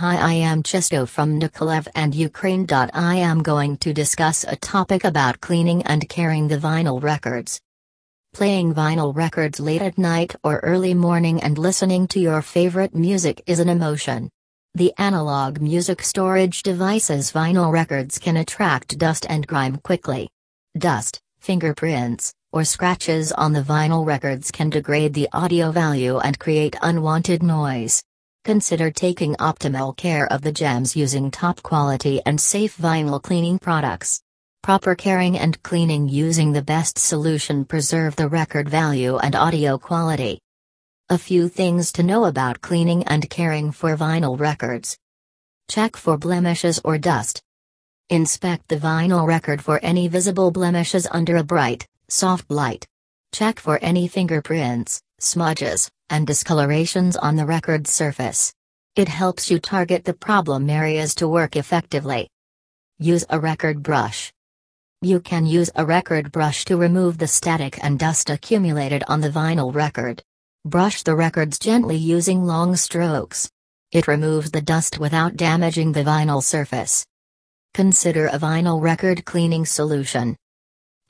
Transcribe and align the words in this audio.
Hi, 0.00 0.14
I 0.14 0.32
am 0.34 0.62
Chisto 0.62 1.08
from 1.08 1.40
Nikolaev 1.40 1.88
and 1.92 2.14
Ukraine. 2.14 2.68
I 2.70 3.16
am 3.16 3.42
going 3.42 3.78
to 3.78 3.92
discuss 3.92 4.44
a 4.44 4.54
topic 4.54 5.02
about 5.02 5.40
cleaning 5.40 5.82
and 5.86 6.08
carrying 6.08 6.46
the 6.46 6.56
vinyl 6.56 7.02
records. 7.02 7.60
Playing 8.32 8.74
vinyl 8.74 9.12
records 9.12 9.58
late 9.58 9.82
at 9.82 9.98
night 9.98 10.36
or 10.44 10.60
early 10.60 10.94
morning 10.94 11.42
and 11.42 11.58
listening 11.58 12.06
to 12.08 12.20
your 12.20 12.42
favorite 12.42 12.94
music 12.94 13.42
is 13.48 13.58
an 13.58 13.68
emotion. 13.68 14.30
The 14.76 14.92
analog 14.98 15.60
music 15.60 16.02
storage 16.02 16.62
devices 16.62 17.32
vinyl 17.32 17.72
records 17.72 18.20
can 18.20 18.36
attract 18.36 18.98
dust 18.98 19.26
and 19.28 19.48
grime 19.48 19.78
quickly. 19.78 20.30
Dust, 20.78 21.18
fingerprints, 21.40 22.32
or 22.52 22.62
scratches 22.62 23.32
on 23.32 23.52
the 23.52 23.62
vinyl 23.62 24.06
records 24.06 24.52
can 24.52 24.70
degrade 24.70 25.14
the 25.14 25.28
audio 25.32 25.72
value 25.72 26.18
and 26.18 26.38
create 26.38 26.76
unwanted 26.82 27.42
noise. 27.42 28.00
Consider 28.44 28.90
taking 28.90 29.34
optimal 29.36 29.96
care 29.96 30.26
of 30.32 30.42
the 30.42 30.52
gems 30.52 30.96
using 30.96 31.30
top 31.30 31.62
quality 31.62 32.20
and 32.24 32.40
safe 32.40 32.76
vinyl 32.76 33.22
cleaning 33.22 33.58
products. 33.58 34.22
Proper 34.62 34.94
caring 34.94 35.38
and 35.38 35.62
cleaning 35.62 36.08
using 36.08 36.52
the 36.52 36.62
best 36.62 36.98
solution 36.98 37.64
preserve 37.64 38.16
the 38.16 38.28
record 38.28 38.68
value 38.68 39.18
and 39.18 39.34
audio 39.34 39.78
quality. 39.78 40.40
A 41.10 41.18
few 41.18 41.48
things 41.48 41.92
to 41.92 42.02
know 42.02 42.24
about 42.26 42.60
cleaning 42.60 43.02
and 43.04 43.28
caring 43.30 43.72
for 43.72 43.96
vinyl 43.96 44.38
records. 44.38 44.98
Check 45.70 45.96
for 45.96 46.16
blemishes 46.16 46.80
or 46.84 46.98
dust. 46.98 47.42
Inspect 48.10 48.68
the 48.68 48.76
vinyl 48.76 49.26
record 49.26 49.62
for 49.62 49.78
any 49.82 50.08
visible 50.08 50.50
blemishes 50.50 51.06
under 51.10 51.36
a 51.36 51.44
bright, 51.44 51.86
soft 52.08 52.50
light. 52.50 52.86
Check 53.32 53.60
for 53.60 53.78
any 53.82 54.08
fingerprints, 54.08 55.02
smudges, 55.20 55.90
and 56.10 56.26
discolorations 56.26 57.16
on 57.16 57.36
the 57.36 57.46
record 57.46 57.86
surface. 57.86 58.52
It 58.96 59.08
helps 59.08 59.50
you 59.50 59.58
target 59.58 60.04
the 60.04 60.14
problem 60.14 60.68
areas 60.68 61.14
to 61.16 61.28
work 61.28 61.56
effectively. 61.56 62.28
Use 62.98 63.24
a 63.30 63.38
record 63.38 63.82
brush. 63.82 64.32
You 65.02 65.20
can 65.20 65.46
use 65.46 65.70
a 65.76 65.86
record 65.86 66.32
brush 66.32 66.64
to 66.64 66.76
remove 66.76 67.18
the 67.18 67.28
static 67.28 67.78
and 67.84 67.98
dust 67.98 68.30
accumulated 68.30 69.04
on 69.06 69.20
the 69.20 69.30
vinyl 69.30 69.72
record. 69.72 70.22
Brush 70.64 71.04
the 71.04 71.14
records 71.14 71.58
gently 71.58 71.96
using 71.96 72.44
long 72.44 72.74
strokes. 72.74 73.48
It 73.92 74.08
removes 74.08 74.50
the 74.50 74.60
dust 74.60 74.98
without 74.98 75.36
damaging 75.36 75.92
the 75.92 76.02
vinyl 76.02 76.42
surface. 76.42 77.06
Consider 77.74 78.26
a 78.26 78.38
vinyl 78.38 78.82
record 78.82 79.24
cleaning 79.24 79.64
solution. 79.64 80.36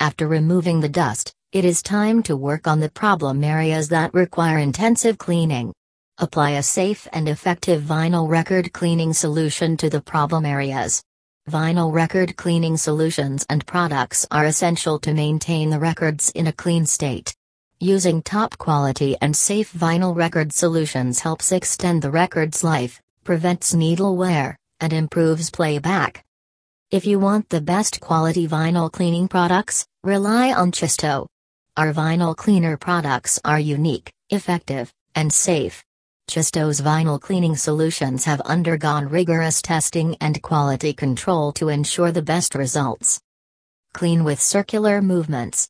After 0.01 0.29
removing 0.29 0.81
the 0.81 0.89
dust, 0.91 1.33
it 1.51 1.65
is 1.65 1.81
time 1.81 2.23
to 2.23 2.37
work 2.37 2.69
on 2.69 2.79
the 2.79 2.91
problem 2.91 3.43
areas 3.43 3.89
that 3.89 4.13
require 4.13 4.59
intensive 4.59 5.17
cleaning. 5.17 5.73
Apply 6.19 6.51
a 6.51 6.63
safe 6.63 7.09
and 7.15 7.27
effective 7.27 7.83
vinyl 7.83 8.29
record 8.29 8.71
cleaning 8.75 9.15
solution 9.15 9.75
to 9.79 9.89
the 9.89 10.03
problem 10.03 10.45
areas. 10.45 11.03
Vinyl 11.49 11.91
record 11.91 12.37
cleaning 12.37 12.77
solutions 12.77 13.47
and 13.49 13.67
products 13.67 14.27
are 14.31 14.45
essential 14.45 14.99
to 14.99 15.15
maintain 15.15 15.71
the 15.71 15.79
records 15.79 16.29
in 16.35 16.49
a 16.49 16.53
clean 16.53 16.85
state. 16.85 17.35
Using 17.81 18.21
top 18.21 18.59
quality 18.59 19.17
and 19.23 19.35
safe 19.35 19.73
vinyl 19.73 20.15
record 20.15 20.53
solutions 20.53 21.21
helps 21.21 21.51
extend 21.51 22.03
the 22.03 22.11
record's 22.11 22.63
life, 22.63 23.01
prevents 23.25 23.73
needle 23.73 24.19
wear, 24.19 24.59
and 24.81 24.93
improves 24.93 25.49
playback. 25.49 26.27
If 26.91 27.07
you 27.07 27.19
want 27.19 27.49
the 27.49 27.63
best 27.63 28.01
quality 28.01 28.47
vinyl 28.47 28.93
cleaning 28.93 29.29
products, 29.29 29.87
rely 30.05 30.53
on 30.53 30.73
Chisto. 30.73 31.27
Our 31.79 31.93
vinyl 31.93 32.37
cleaner 32.37 32.77
products 32.77 33.39
are 33.45 33.61
unique, 33.61 34.13
effective, 34.31 34.93
and 35.15 35.33
safe. 35.33 35.85
Chisto's 36.29 36.81
vinyl 36.81 37.21
cleaning 37.21 37.55
solutions 37.55 38.25
have 38.25 38.41
undergone 38.41 39.09
rigorous 39.09 39.63
testing 39.63 40.17
and 40.21 40.43
quality 40.43 40.93
control 40.93 41.53
to 41.53 41.69
ensure 41.69 42.11
the 42.11 42.21
best 42.21 42.57
results. 42.57 43.21
Clean 43.95 44.25
with 44.25 44.43
circular 44.43 45.01
movements. 45.01 45.69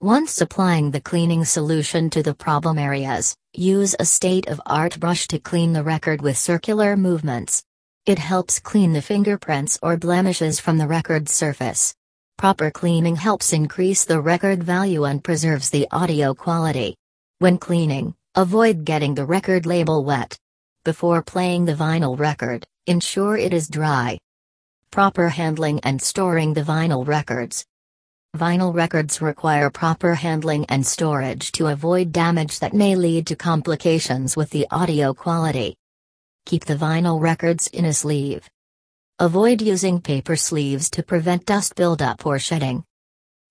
Once 0.00 0.40
applying 0.40 0.92
the 0.92 1.00
cleaning 1.00 1.44
solution 1.44 2.08
to 2.10 2.22
the 2.22 2.34
problem 2.34 2.78
areas, 2.78 3.34
use 3.52 3.96
a 3.98 4.04
state 4.04 4.46
of 4.46 4.60
art 4.64 5.00
brush 5.00 5.26
to 5.26 5.40
clean 5.40 5.72
the 5.72 5.82
record 5.82 6.22
with 6.22 6.38
circular 6.38 6.96
movements. 6.96 7.64
It 8.06 8.20
helps 8.20 8.60
clean 8.60 8.92
the 8.92 9.02
fingerprints 9.02 9.76
or 9.82 9.96
blemishes 9.96 10.60
from 10.60 10.78
the 10.78 10.86
record 10.86 11.28
surface. 11.28 11.96
Proper 12.42 12.72
cleaning 12.72 13.14
helps 13.14 13.52
increase 13.52 14.04
the 14.04 14.20
record 14.20 14.64
value 14.64 15.04
and 15.04 15.22
preserves 15.22 15.70
the 15.70 15.86
audio 15.92 16.34
quality. 16.34 16.96
When 17.38 17.56
cleaning, 17.56 18.16
avoid 18.34 18.84
getting 18.84 19.14
the 19.14 19.24
record 19.24 19.64
label 19.64 20.02
wet. 20.02 20.36
Before 20.84 21.22
playing 21.22 21.66
the 21.66 21.74
vinyl 21.74 22.18
record, 22.18 22.66
ensure 22.88 23.36
it 23.36 23.54
is 23.54 23.68
dry. 23.68 24.18
Proper 24.90 25.28
handling 25.28 25.78
and 25.84 26.02
storing 26.02 26.52
the 26.52 26.62
vinyl 26.62 27.06
records. 27.06 27.64
Vinyl 28.36 28.74
records 28.74 29.22
require 29.22 29.70
proper 29.70 30.16
handling 30.16 30.64
and 30.64 30.84
storage 30.84 31.52
to 31.52 31.68
avoid 31.68 32.10
damage 32.10 32.58
that 32.58 32.74
may 32.74 32.96
lead 32.96 33.24
to 33.28 33.36
complications 33.36 34.36
with 34.36 34.50
the 34.50 34.66
audio 34.72 35.14
quality. 35.14 35.76
Keep 36.46 36.64
the 36.64 36.74
vinyl 36.74 37.20
records 37.20 37.68
in 37.68 37.84
a 37.84 37.92
sleeve. 37.92 38.50
Avoid 39.22 39.62
using 39.62 40.00
paper 40.00 40.34
sleeves 40.34 40.90
to 40.90 41.04
prevent 41.04 41.46
dust 41.46 41.76
buildup 41.76 42.26
or 42.26 42.40
shedding. 42.40 42.82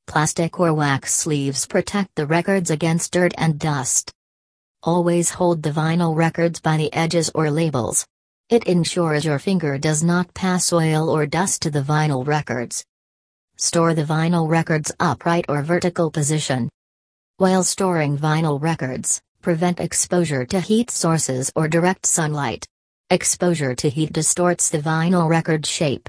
Plastic 0.06 0.60
or 0.60 0.74
wax 0.74 1.14
sleeves 1.14 1.66
protect 1.66 2.14
the 2.16 2.26
records 2.26 2.70
against 2.70 3.14
dirt 3.14 3.34
and 3.38 3.58
dust. 3.58 4.12
Always 4.84 5.30
hold 5.30 5.64
the 5.64 5.70
vinyl 5.70 6.14
records 6.14 6.60
by 6.60 6.76
the 6.76 6.92
edges 6.94 7.32
or 7.34 7.50
labels. 7.50 8.06
It 8.50 8.66
ensures 8.66 9.24
your 9.24 9.40
finger 9.40 9.78
does 9.78 10.04
not 10.04 10.34
pass 10.34 10.74
oil 10.74 11.10
or 11.10 11.26
dust 11.26 11.62
to 11.62 11.72
the 11.72 11.84
vinyl 11.84 12.28
records. 12.28 12.84
Store 13.56 13.94
the 13.94 14.04
vinyl 14.04 14.50
records 14.50 14.92
upright 15.00 15.46
or 15.48 15.62
vertical 15.62 16.12
position. 16.12 16.70
While 17.38 17.64
storing 17.64 18.18
vinyl 18.18 18.62
records, 18.62 19.22
prevent 19.42 19.80
exposure 19.80 20.46
to 20.48 20.60
heat 20.60 20.92
sources 20.92 21.50
or 21.56 21.70
direct 21.70 22.06
sunlight. 22.06 22.68
Exposure 23.12 23.76
to 23.76 23.90
heat 23.90 24.14
distorts 24.14 24.70
the 24.70 24.78
vinyl 24.78 25.28
record 25.30 25.66
shape. 25.66 26.08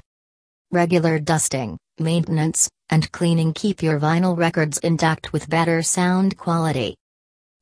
Regular 0.71 1.19
dusting, 1.19 1.77
maintenance, 1.99 2.69
and 2.89 3.11
cleaning 3.11 3.51
keep 3.51 3.83
your 3.83 3.99
vinyl 3.99 4.37
records 4.37 4.77
intact 4.77 5.33
with 5.33 5.49
better 5.49 5.81
sound 5.81 6.37
quality. 6.37 6.95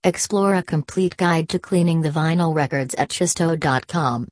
Explore 0.03 0.53
a 0.53 0.62
complete 0.62 1.18
guide 1.18 1.50
to 1.50 1.57
cleaning 1.57 2.03
the 2.03 2.12
vinyl 2.12 2.53
records 2.53 2.94
at 2.94 3.09
chisto.com. 3.09 4.28